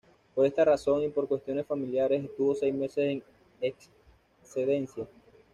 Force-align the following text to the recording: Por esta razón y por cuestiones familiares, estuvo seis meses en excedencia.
Por 0.33 0.47
esta 0.47 0.65
razón 0.65 1.03
y 1.03 1.09
por 1.09 1.27
cuestiones 1.27 1.67
familiares, 1.67 2.23
estuvo 2.25 2.55
seis 2.55 2.73
meses 2.73 3.07
en 3.07 3.23
excedencia. 3.61 5.05